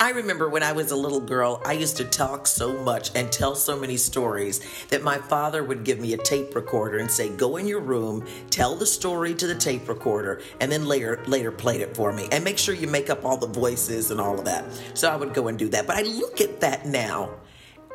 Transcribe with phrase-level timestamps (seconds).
[0.00, 3.32] I remember when I was a little girl, I used to talk so much and
[3.32, 4.60] tell so many stories
[4.90, 8.24] that my father would give me a tape recorder and say, "Go in your room,
[8.48, 12.28] tell the story to the tape recorder, and then later later play it for me,
[12.30, 14.64] and make sure you make up all the voices and all of that."
[14.94, 15.88] So I would go and do that.
[15.88, 17.30] But I look at that now,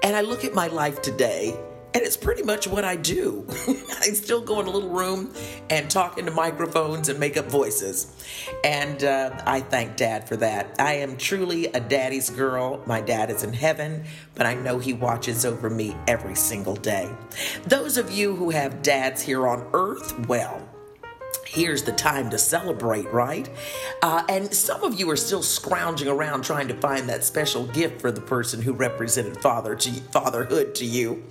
[0.02, 1.58] and I look at my life today
[1.94, 3.46] and it's pretty much what I do.
[3.68, 5.34] I still go in a little room
[5.70, 8.12] and talk into microphones and make up voices.
[8.64, 10.76] And uh, I thank Dad for that.
[10.80, 12.82] I am truly a daddy's girl.
[12.86, 17.10] My dad is in heaven, but I know he watches over me every single day.
[17.66, 20.68] Those of you who have dads here on earth, well,
[21.54, 23.48] here's the time to celebrate, right?
[24.02, 28.02] Uh, and some of you are still scrounging around trying to find that special gift
[28.02, 31.24] for the person who represented father to fatherhood to you.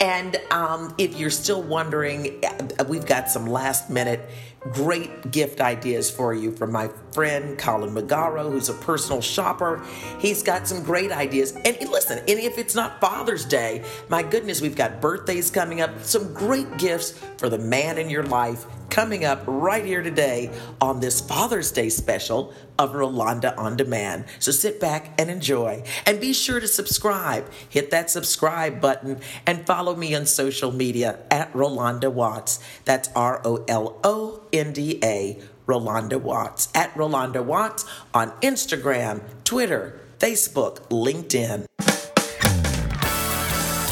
[0.00, 4.30] And um, if you're still wondering, uh, we've got some last minute
[4.72, 9.82] great gift ideas for you from my friend Colin Magaro, who's a personal shopper.
[10.18, 11.52] He's got some great ideas.
[11.52, 16.02] And listen, and if it's not Father's Day, my goodness, we've got birthdays coming up,
[16.02, 20.50] some great gifts for the man in your life coming up right here today
[20.80, 24.24] on this Father's Day special of Rolonda On Demand.
[24.38, 25.82] So sit back and enjoy.
[26.06, 27.50] And be sure to subscribe.
[27.68, 32.60] Hit that subscribe button and follow me on social media at Rolonda Watts.
[32.84, 36.68] That's R O L O N D A, Rolonda Watts.
[36.74, 41.66] At Rolonda Watts on Instagram, Twitter, Facebook, LinkedIn.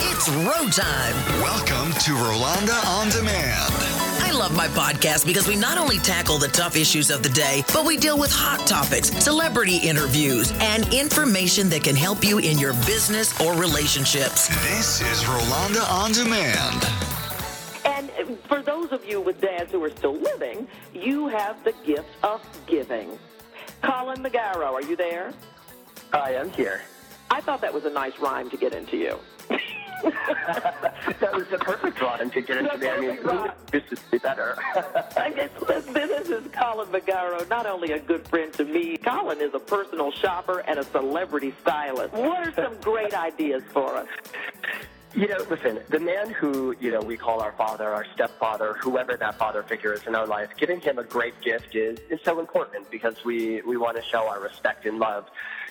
[0.09, 1.15] It's road time.
[1.41, 4.06] Welcome to Rolonda On Demand.
[4.27, 7.63] I love my podcast because we not only tackle the tough issues of the day,
[7.73, 12.59] but we deal with hot topics, celebrity interviews, and information that can help you in
[12.59, 14.49] your business or relationships.
[14.65, 16.85] This is Rolonda On Demand.
[17.85, 21.75] And uh, for those of you with dads who are still living, you have the
[21.85, 23.17] gift of giving.
[23.81, 25.35] Colin Magaro, are you there?
[26.13, 26.83] I am here.
[27.31, 29.21] I thought that was a nice rhyme to get into you.
[30.03, 32.89] that was the perfect rhyme to get into me.
[32.89, 34.57] I mean, this is better.
[35.17, 39.55] I guess this is Colin Magaro, not only a good friend to me, Colin is
[39.55, 42.13] a personal shopper and a celebrity stylist.
[42.15, 44.09] What are some great ideas for us?
[45.15, 49.17] You know, listen, the man who, you know, we call our father, our stepfather, whoever
[49.17, 52.39] that father figure is in our life, giving him a great gift is, is so
[52.39, 55.27] important because we, we want to show our respect and love.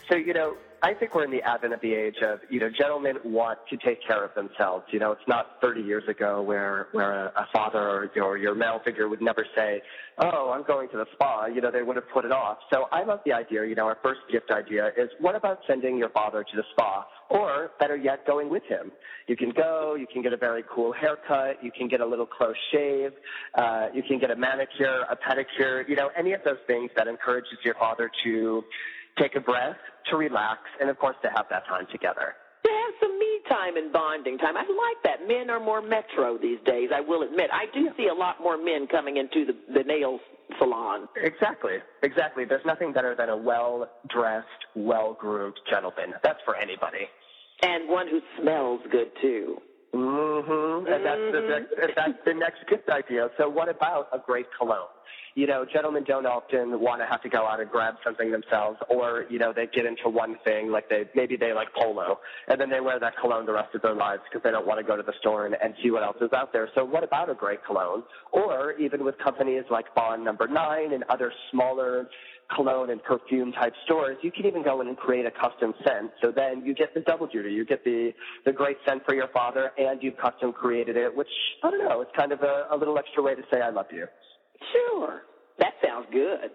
[0.09, 2.69] So, you know, I think we're in the advent of the age of, you know,
[2.69, 4.85] gentlemen want to take care of themselves.
[4.91, 8.55] You know, it's not 30 years ago where, where a, a father or, or your
[8.55, 9.81] male figure would never say,
[10.19, 11.47] oh, I'm going to the spa.
[11.47, 12.57] You know, they would have put it off.
[12.71, 15.97] So I love the idea, you know, our first gift idea is what about sending
[15.97, 17.05] your father to the spa?
[17.29, 18.91] Or better yet, going with him.
[19.27, 22.27] You can go, you can get a very cool haircut, you can get a little
[22.27, 23.11] close shave,
[23.55, 27.07] uh, you can get a manicure, a pedicure, you know, any of those things that
[27.07, 28.63] encourages your father to
[29.17, 29.77] take a breath,
[30.09, 32.35] to relax, and of course to have that time together.
[32.63, 34.57] To have some me time and bonding time.
[34.57, 35.27] I like that.
[35.27, 37.49] Men are more metro these days, I will admit.
[37.53, 40.19] I do see a lot more men coming into the, the nail
[40.59, 41.07] salon.
[41.15, 42.45] Exactly, exactly.
[42.45, 46.13] There's nothing better than a well dressed, well groomed gentleman.
[46.23, 47.07] That's for anybody.
[47.61, 49.57] And one who smells good too.
[49.95, 50.87] Mm-hmm.
[50.87, 51.91] And that's the, Mm-hmm.
[51.95, 53.29] that's the next gift idea.
[53.37, 54.87] So what about a great cologne?
[55.35, 58.79] you know, gentlemen don't often want to have to go out and grab something themselves,
[58.89, 62.59] or you know, they get into one thing, like they maybe they like polo, and
[62.59, 64.83] then they wear that cologne the rest of their lives because they don't want to
[64.85, 66.69] go to the store and, and see what else is out there.
[66.73, 68.03] So, what about a great cologne?
[68.31, 72.07] Or even with companies like Bond Number Nine and other smaller
[72.53, 76.11] cologne and perfume type stores, you can even go in and create a custom scent.
[76.21, 77.51] So then you get the double duty.
[77.51, 78.11] You get the,
[78.45, 81.27] the great scent for your father and you've custom created it, which
[81.63, 83.87] I don't know, it's kind of a, a little extra way to say I love
[83.91, 84.05] you.
[84.73, 85.21] Sure.
[85.59, 86.51] That sounds good.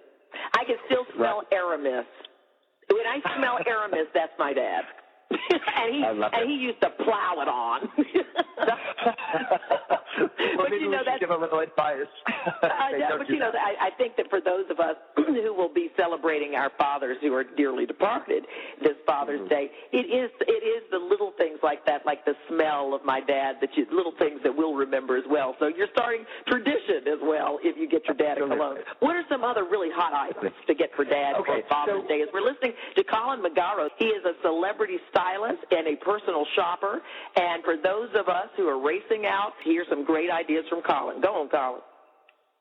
[0.55, 2.07] I can still smell Aramis.
[2.91, 4.83] When I smell Aramis, that's my dad.
[5.31, 6.49] and he and it.
[6.49, 7.89] he used to plow it on.
[10.19, 12.11] well, but maybe you we know should that's give a little advice.
[12.63, 13.61] I know, but you know, that.
[13.61, 17.33] I, I think that for those of us who will be celebrating our fathers who
[17.35, 18.45] are dearly departed
[18.83, 19.49] this Father's Mm-hmm.
[19.49, 23.21] Day, it is it is the little things like that, like the smell of my
[23.21, 25.55] dad, that you, little things that we'll remember as well.
[25.59, 28.79] So you're starting tradition as well if you get your dad a cologne.
[29.01, 32.09] What are some other really hot items to get for dad Okay, for Father's so-
[32.09, 32.23] Day?
[32.23, 37.01] As we're listening to Colin Magaro, he is a celebrity stylist and a personal shopper.
[37.37, 41.21] And for those of us who are racing out, here's some great ideas from Colin.
[41.21, 41.81] Go on, Colin.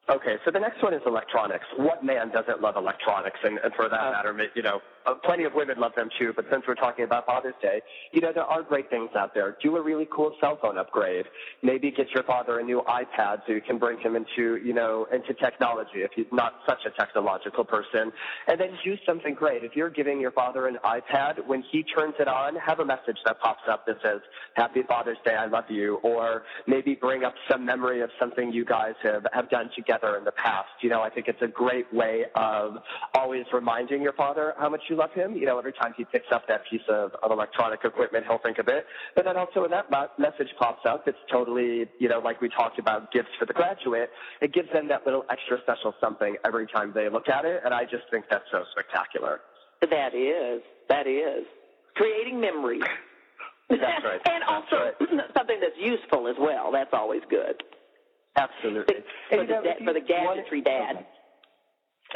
[0.10, 1.66] Okay, so the next one is electronics.
[1.78, 3.38] What man doesn't love electronics?
[3.44, 6.34] And, and for that Uh, matter, you know, uh, plenty of women love them too.
[6.36, 7.82] But since we're talking about Father's Day,
[8.12, 9.58] you know, there are great things out there.
[9.62, 11.26] Do a really cool cell phone upgrade.
[11.62, 15.08] Maybe get your father a new iPad so you can bring him into, you know,
[15.14, 18.12] into technology if he's not such a technological person.
[18.48, 19.64] And then do something great.
[19.64, 23.18] If you're giving your father an iPad, when he turns it on, have a message
[23.26, 24.22] that pops up that says,
[24.56, 25.96] Happy Father's Day, I love you.
[26.04, 30.24] Or maybe bring up some memory of something you guys have, have done together in
[30.24, 30.70] the past.
[30.82, 32.78] You know, I think it's a great way of
[33.16, 35.36] always reminding your father how much you love him.
[35.36, 38.58] You know, every time he picks up that piece of, of electronic equipment, he'll think
[38.60, 38.86] of it.
[39.16, 42.80] But then also when that message pops up, it's totally, you know, like we talked
[42.80, 44.10] about gifts for the graduate,
[44.42, 47.62] it gives them that little extra special something every time they look at it.
[47.64, 49.42] And I just think that's so spectacular.
[49.82, 51.46] That is, that is.
[51.96, 52.84] Creating memories.
[53.70, 54.20] That's right.
[54.26, 54.92] and That's also
[55.38, 56.72] something that's useful as well.
[56.72, 57.62] That's always good.
[58.36, 58.96] Absolutely.
[59.30, 60.96] For, the, you know, da- if you for the gadgetry dad.
[60.96, 61.06] What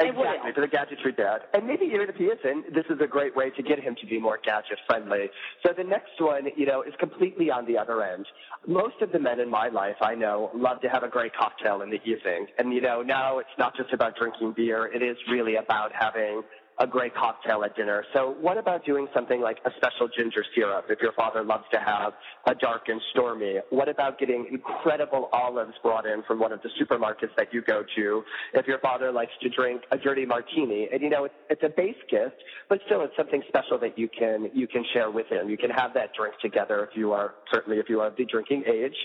[0.00, 1.42] Exactly, for the gadgetry dad.
[1.52, 4.06] And maybe even if he isn't, this is a great way to get him to
[4.06, 5.30] be more gadget friendly.
[5.64, 8.26] So the next one, you know, is completely on the other end.
[8.66, 11.82] Most of the men in my life I know love to have a great cocktail
[11.82, 12.46] in the evening.
[12.58, 16.42] And, you know, now it's not just about drinking beer, it is really about having
[16.78, 18.04] a great cocktail at dinner.
[18.12, 21.78] So what about doing something like a special ginger syrup if your father loves to
[21.78, 22.14] have
[22.46, 23.58] a dark and stormy?
[23.70, 27.84] What about getting incredible olives brought in from one of the supermarkets that you go
[27.96, 28.22] to
[28.54, 30.88] if your father likes to drink a dirty martini?
[30.92, 32.36] And you know, it's, it's a base gift,
[32.68, 35.48] but still it's something special that you can, you can share with him.
[35.48, 38.24] You can have that drink together if you are, certainly if you are of the
[38.24, 38.96] drinking age.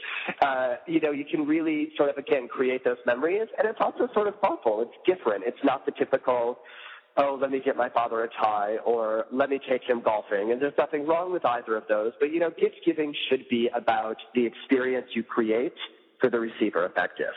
[0.41, 3.47] Uh, you know, you can really sort of, again, create those memories.
[3.57, 4.81] And it's also sort of thoughtful.
[4.81, 5.43] It's different.
[5.45, 6.59] It's not the typical,
[7.17, 10.51] oh, let me get my father a tie or let me take him golfing.
[10.51, 12.13] And there's nothing wrong with either of those.
[12.19, 15.73] But, you know, gift giving should be about the experience you create
[16.19, 17.33] for the receiver of that gift.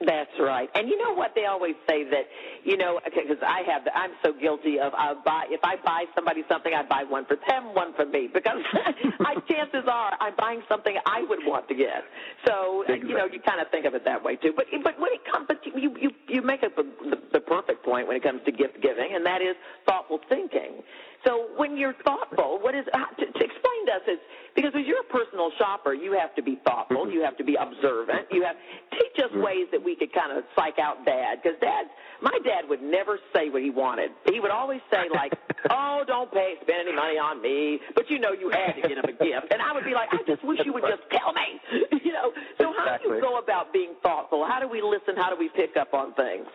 [0.00, 0.70] That's right.
[0.76, 1.34] And you know what?
[1.34, 2.26] They always say that,
[2.62, 6.04] you know, because I have, the, I'm so guilty of, I buy, if I buy
[6.14, 8.62] somebody something, I buy one for them, one for me, because
[9.20, 12.04] I, chances are I'm buying something I would want to get.
[12.46, 14.52] So, uh, you know, you kind of think of it that way too.
[14.54, 16.86] But, but when it comes, but you, you, you make up the,
[17.32, 20.82] the perfect point when it comes to gift giving, and that is thoughtful thinking.
[21.26, 24.20] So when you're thoughtful, what is, to, to explain to us is,
[24.54, 27.16] because as you're a personal shopper, you have to be thoughtful, mm-hmm.
[27.16, 28.56] you have to be observant, you have,
[28.92, 29.42] teach us mm-hmm.
[29.42, 31.88] ways that we could kind of psych out dad, because dad,
[32.20, 34.10] my dad would never say what he wanted.
[34.28, 35.32] He would always say like,
[35.70, 38.98] oh, don't pay, spend any money on me, but you know you had to get
[38.98, 39.48] him a gift.
[39.50, 41.48] And I would be like, I just wish you would just tell me,
[42.04, 42.32] you know.
[42.58, 44.44] So how do you go about being thoughtful?
[44.44, 45.16] How do we listen?
[45.16, 46.46] How do we pick up on things?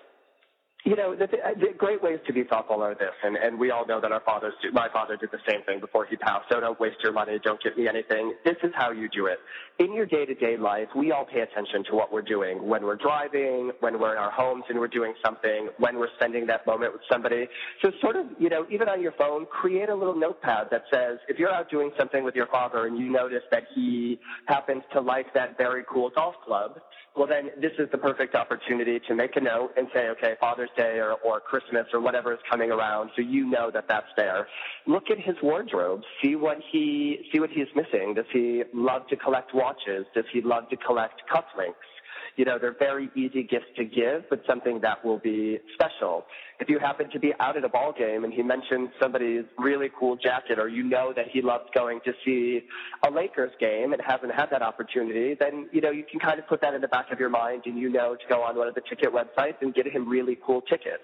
[0.86, 3.88] You know, the, the great ways to be thoughtful are this, and, and we all
[3.88, 4.70] know that our fathers do.
[4.74, 6.50] My father did the same thing before he passed.
[6.52, 7.40] So don't waste your money.
[7.42, 8.34] Don't get me anything.
[8.44, 9.40] This is how you do it.
[9.80, 13.72] In your day-to-day life, we all pay attention to what we're doing when we're driving,
[13.80, 17.02] when we're in our homes and we're doing something, when we're spending that moment with
[17.10, 17.48] somebody.
[17.82, 21.18] So sort of, you know, even on your phone, create a little notepad that says,
[21.30, 25.00] if you're out doing something with your father and you notice that he happens to
[25.00, 26.80] like that very cool golf club,
[27.16, 30.70] well then this is the perfect opportunity to make a note and say, okay, Father's
[30.76, 34.48] Day or, or Christmas or whatever is coming around, so you know that that's there.
[34.88, 38.14] Look at his wardrobe, see what he see what he's missing.
[38.16, 40.06] Does he love to collect watches?
[40.16, 41.93] Does he love to collect cufflinks?
[42.36, 46.26] You know, they're very easy gifts to give, but something that will be special.
[46.60, 49.90] If you happen to be out at a ball game and he mentions somebody's really
[50.00, 52.62] cool jacket or you know that he loves going to see
[53.06, 56.48] a Lakers game and hasn't had that opportunity, then, you know, you can kind of
[56.48, 58.68] put that in the back of your mind and you know to go on one
[58.68, 61.04] of the ticket websites and get him really cool tickets.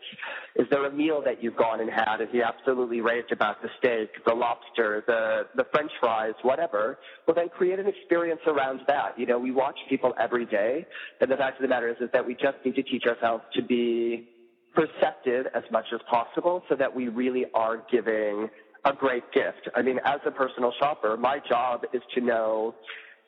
[0.56, 3.70] Is there a meal that you've gone and had and he absolutely raved about the
[3.80, 6.98] steak, the lobster, the, the french fries, whatever?
[7.27, 9.18] Well, then create an experience around that.
[9.18, 10.86] You know, we watch people every day
[11.22, 13.44] and the fact of the matter is, is that we just need to teach ourselves
[13.54, 14.30] to be
[14.74, 18.50] perceptive as much as possible so that we really are giving
[18.86, 19.70] a great gift.
[19.76, 22.76] I mean, as a personal shopper, my job is to know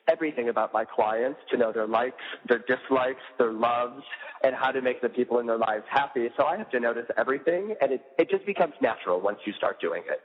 [0.08, 4.02] everything about my clients, to know their likes, their dislikes, their loves,
[4.42, 6.28] and how to make the people in their lives happy.
[6.36, 9.80] So I have to notice everything, and it, it just becomes natural once you start
[9.80, 10.20] doing it.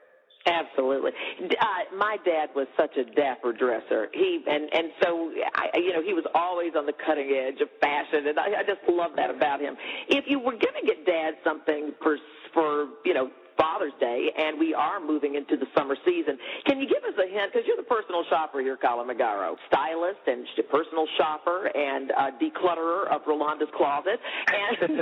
[0.48, 1.12] Absolutely.
[1.44, 4.08] Uh, my dad was such a dapper dresser.
[4.13, 7.68] He and and so I, you know, he was always on the cutting edge of
[7.82, 9.75] fashion, and I, I just love that about him.
[10.08, 12.18] If you were going to get dad something for
[12.54, 16.38] for you know Father's Day, and we are moving into the summer season.
[16.66, 17.52] Can you give us a hint?
[17.52, 23.08] Because you're the personal shopper here, Colin Magaro, stylist and personal shopper and uh, declutterer
[23.10, 25.02] of Rolonda's closet, and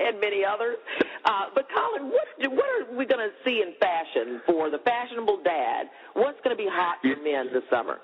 [0.00, 0.76] and many others.
[1.24, 5.42] Uh, but Colin, what what are we going to see in fashion for the fashionable
[5.44, 5.86] dad?
[6.14, 7.98] What's going to be hot for men this summer?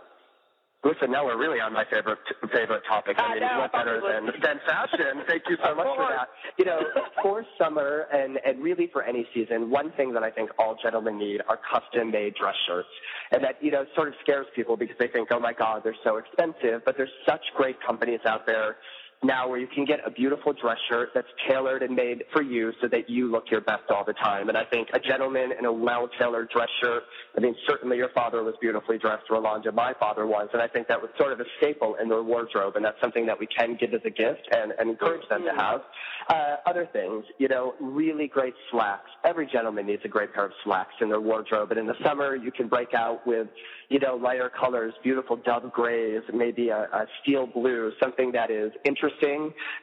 [0.86, 2.18] Listen, now we're really on my favorite
[2.54, 3.16] favorite topic.
[3.18, 5.26] I, I mean, know, what better than, than fashion?
[5.26, 6.28] Thank you so much for that.
[6.58, 6.78] You know,
[7.22, 11.18] for summer and, and really for any season, one thing that I think all gentlemen
[11.18, 12.88] need are custom made dress shirts.
[13.32, 15.96] And that, you know, sort of scares people because they think, oh my God, they're
[16.04, 16.82] so expensive.
[16.84, 18.76] But there's such great companies out there
[19.22, 22.72] now where you can get a beautiful dress shirt that's tailored and made for you
[22.80, 24.48] so that you look your best all the time.
[24.48, 27.02] And I think a gentleman in a well-tailored dress shirt,
[27.36, 29.72] I mean, certainly your father was beautifully dressed, Rolonda.
[29.72, 30.48] My father was.
[30.52, 32.76] And I think that was sort of a staple in their wardrobe.
[32.76, 35.54] And that's something that we can give as a gift and, and encourage them to
[35.54, 35.80] have.
[36.28, 39.10] Uh, other things, you know, really great slacks.
[39.24, 41.70] Every gentleman needs a great pair of slacks in their wardrobe.
[41.70, 43.48] And in the summer, you can break out with,
[43.88, 48.72] you know, lighter colors, beautiful dove grays, maybe a, a steel blue, something that is
[48.84, 49.05] interesting,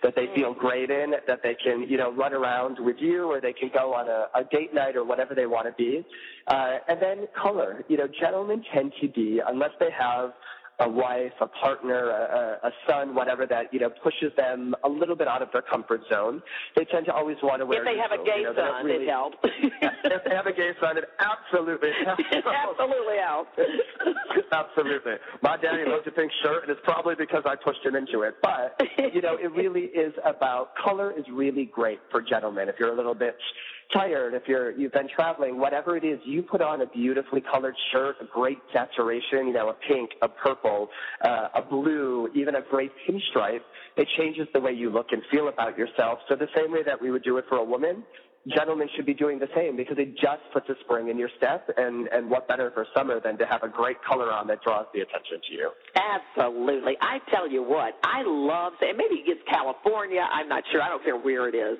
[0.01, 3.41] that they feel great in, that they can, you know, run around with you, or
[3.41, 6.05] they can go on a, a date night or whatever they want to be.
[6.47, 7.83] Uh, and then color.
[7.87, 10.33] You know, gentlemen tend to be, unless they have
[10.79, 15.15] a wife, a partner, a, a son, whatever that you know pushes them a little
[15.15, 16.41] bit out of their comfort zone.
[16.75, 17.79] They tend to always want to wear.
[17.79, 19.37] If they have a gay you know, son, really- it helps.
[19.43, 21.89] if they have a gay son, it absolutely
[22.31, 23.51] it absolutely helps.
[24.53, 25.13] Absolutely.
[25.41, 28.35] My daddy loves a pink shirt, and it's probably because I pushed him into it.
[28.41, 28.79] But,
[29.13, 32.69] you know, it really is about color is really great for gentlemen.
[32.69, 33.35] If you're a little bit
[33.91, 37.75] tired, if you're you've been traveling, whatever it is, you put on a beautifully colored
[37.91, 40.89] shirt, a great saturation, you know, a pink, a purple,
[41.23, 43.61] uh, a blue, even a great pinstripe.
[43.97, 46.19] It changes the way you look and feel about yourself.
[46.29, 48.03] So the same way that we would do it for a woman,
[48.47, 51.69] gentlemen should be doing the same because it just puts a spring in your step.
[51.77, 54.85] And, and what better for summer than to have a great color on that draws
[54.93, 55.71] the attention to you?
[55.95, 56.97] Absolutely.
[57.01, 61.03] I tell you what, I love, and maybe it's California, I'm not sure, I don't
[61.03, 61.77] care where it is.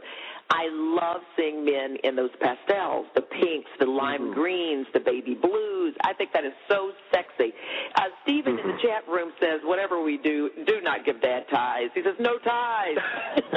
[0.50, 5.96] I love seeing men in those pastels, the pinks, the lime greens, the baby blues.
[6.04, 7.54] I think that is so sexy.
[7.96, 11.90] Uh, Stephen in the chat room says, whatever we do, do not give dad ties.
[11.96, 12.98] He says, no ties.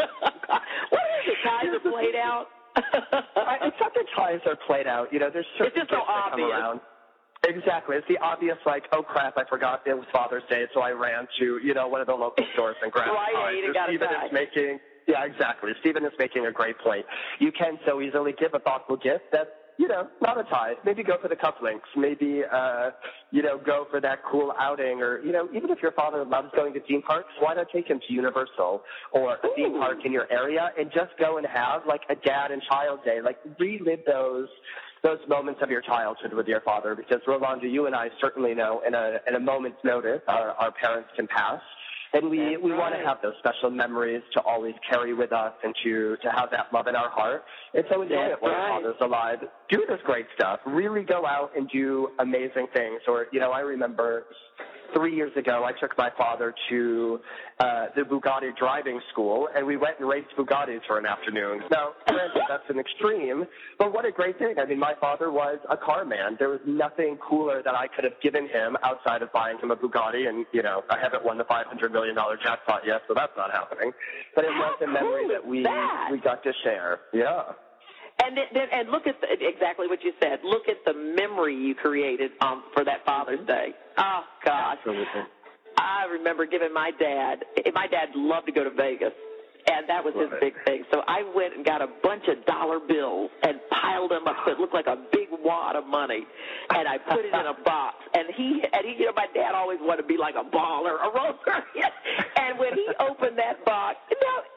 [0.90, 1.36] what is it?
[1.44, 2.46] Ties are played out?
[3.36, 5.12] I- it's not that ties are played out.
[5.12, 6.50] You know, there's certain It's just so gifts that come obvious.
[6.50, 6.80] around.
[7.46, 7.96] Exactly.
[7.96, 11.28] It's the obvious, like, oh crap, I forgot it was Father's Day, so I ran
[11.38, 13.54] to, you know, one of the local stores and grabbed Rite ties.
[13.58, 15.70] Aid and got a Stephen is making, yeah, exactly.
[15.80, 17.04] Stephen is making a great point.
[17.38, 20.74] You can so easily give a thoughtful gift that, you know, not a tie.
[20.84, 21.88] Maybe go for the cufflinks.
[21.96, 22.90] Maybe, uh,
[23.30, 25.02] you know, go for that cool outing.
[25.02, 27.88] Or, you know, even if your father loves going to theme parks, why not take
[27.88, 31.82] him to Universal or a theme park in your area and just go and have
[31.86, 33.20] like a dad and child day?
[33.22, 34.48] Like relive those
[35.02, 38.82] those moments of your childhood with your father because Rolonda, you and I certainly know
[38.86, 41.60] in a in a moment's notice our, our parents can pass.
[42.16, 45.52] And we, That's we want to have those special memories to always carry with us
[45.62, 47.44] and to, to have that love in our heart.
[47.74, 48.80] And so enjoy That's it while right.
[48.82, 49.38] your father's alive.
[49.68, 50.60] Do this great stuff.
[50.66, 53.00] Really go out and do amazing things.
[53.06, 54.24] Or, you know, I remember
[54.96, 57.20] three years ago, I took my father to
[57.60, 61.60] uh, the Bugatti driving school, and we went and raced Bugattis for an afternoon.
[61.70, 63.44] Now, granted, that's an extreme,
[63.78, 64.54] but what a great thing.
[64.58, 66.36] I mean, my father was a car man.
[66.38, 69.76] There was nothing cooler that I could have given him outside of buying him a
[69.76, 73.50] Bugatti, and, you know, I haven't won the $500 million jackpot yet, so that's not
[73.50, 73.92] happening.
[74.34, 76.08] But it How was a memory cool that we, that?
[76.10, 77.00] we got to share.
[77.12, 77.52] Yeah.
[78.26, 80.40] And then, then- and look at the, exactly what you said.
[80.42, 83.68] Look at the memory you created um, for that Father's Day.
[83.98, 85.22] Oh gosh, Absolutely.
[85.78, 87.44] I remember giving my dad.
[87.74, 89.12] My dad loved to go to Vegas,
[89.70, 90.40] and that was his Right.
[90.40, 90.84] big thing.
[90.90, 94.52] So I went and got a bunch of dollar bills and piled them up so
[94.52, 96.26] it looked like a big wad of money,
[96.70, 97.96] and I put it in a box.
[98.14, 100.96] And he and he, you know, my dad always wanted to be like a baller,
[100.96, 101.36] a roller.
[102.40, 104.55] and when he opened that box, now it, it was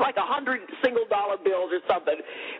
[0.00, 2.16] like a hundred single dollar bills or something.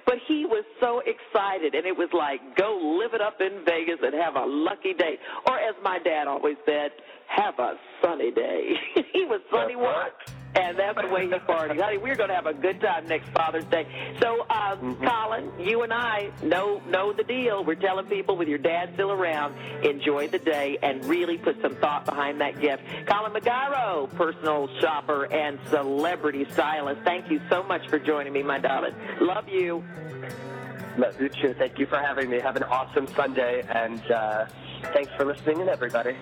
[0.06, 3.98] But he was so excited, and it was like, go live it up in Vegas
[4.02, 5.18] and have a lucky day.
[5.48, 6.90] Or as my dad always said,
[7.28, 8.74] have a sunny day.
[9.12, 10.39] he was sunny once.
[10.54, 11.80] And that's the way he partied.
[11.80, 13.86] Honey, we're going to have a good time next Father's Day.
[14.20, 17.64] So, uh, Colin, you and I know know the deal.
[17.64, 19.54] We're telling people with your dad still around,
[19.84, 22.82] enjoy the day and really put some thought behind that gift.
[23.06, 27.02] Colin Magaro, personal shopper and celebrity stylist.
[27.02, 28.94] Thank you so much for joining me, my darling.
[29.20, 29.84] Love you.
[30.98, 31.54] Love you too.
[31.54, 32.40] Thank you for having me.
[32.40, 34.46] Have an awesome Sunday, and uh,
[34.92, 36.16] thanks for listening in, everybody.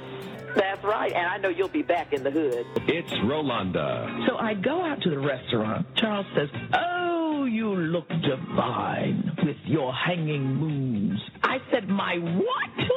[0.54, 1.12] That's right.
[1.12, 2.66] And I know you'll be back in the hood.
[2.88, 4.26] It's Rolonda.
[4.26, 5.86] So I go out to the restaurant.
[5.94, 11.20] Charles says, Oh, you look divine with your hanging moons.
[11.42, 12.88] I said, My what?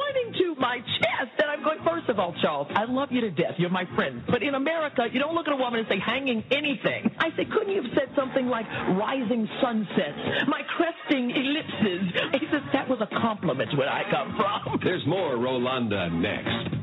[2.12, 3.54] Of all, Charles, I love you to death.
[3.56, 4.22] You're my friend.
[4.28, 7.10] But in America, you don't look at a woman and say hanging anything.
[7.18, 8.66] I said, Couldn't you have said something like
[9.00, 12.12] rising sunsets, my cresting ellipses?
[12.38, 14.78] He says, That was a compliment where I come from.
[14.84, 16.81] There's more Rolonda next.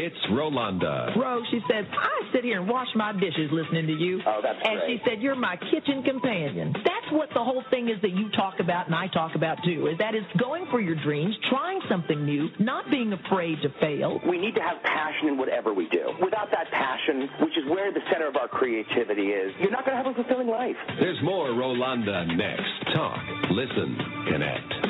[0.00, 1.14] It's Rolonda.
[1.14, 4.20] Rose, she says, I sit here and wash my dishes listening to you.
[4.26, 4.88] Oh, that's And great.
[4.88, 6.72] she said, You're my kitchen companion.
[6.72, 9.88] That's what the whole thing is that you talk about and I talk about too,
[9.92, 14.20] is that is going for your dreams, trying something new, not being afraid to fail.
[14.26, 16.12] We need to have passion in whatever we do.
[16.22, 19.96] Without that passion, which is where the center of our creativity is, you're not going
[19.98, 20.76] to have a fulfilling life.
[20.98, 22.94] There's more Rolonda next.
[22.96, 23.98] Talk, listen,
[24.32, 24.89] connect.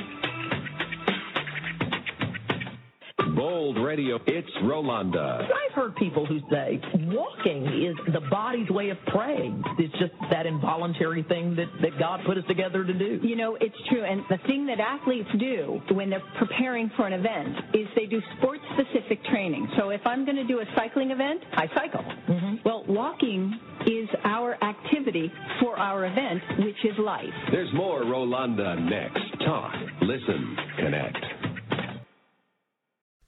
[3.41, 5.41] Bold Radio, it's Rolonda.
[5.45, 9.65] I've heard people who say walking is the body's way of praying.
[9.79, 13.19] It's just that involuntary thing that, that God put us together to do.
[13.23, 14.05] You know, it's true.
[14.05, 18.21] And the thing that athletes do when they're preparing for an event is they do
[18.37, 19.67] sports specific training.
[19.79, 22.05] So if I'm going to do a cycling event, I cycle.
[22.05, 22.57] Mm-hmm.
[22.67, 25.33] Well, walking is our activity
[25.63, 27.25] for our event, which is life.
[27.51, 29.23] There's more Rolonda next.
[29.47, 31.50] Talk, listen, connect.